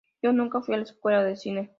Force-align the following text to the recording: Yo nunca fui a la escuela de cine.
Yo 0.23 0.33
nunca 0.33 0.61
fui 0.63 0.73
a 0.73 0.77
la 0.77 0.83
escuela 0.83 1.23
de 1.23 1.35
cine. 1.35 1.69